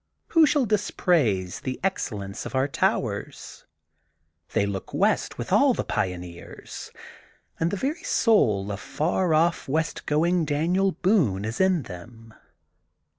^ 0.01 0.03
Who 0.29 0.47
shall 0.47 0.65
dispraise 0.65 1.59
the 1.59 1.79
excellence 1.83 2.47
of 2.47 2.55
our 2.55 2.67
towers? 2.67 3.67
They 4.53 4.65
look 4.65 4.95
west 4.95 5.37
with 5.37 5.53
all 5.53 5.75
the 5.75 5.83
pioneers, 5.83 6.89
and 7.59 7.69
the 7.69 7.77
very 7.77 8.03
soul 8.03 8.71
of 8.71 8.79
far 8.79 9.35
off, 9.35 9.67
west 9.67 10.07
going 10.07 10.43
Daniel 10.45 10.93
Boone 11.03 11.45
is 11.45 11.61
in 11.61 11.83
them. 11.83 12.33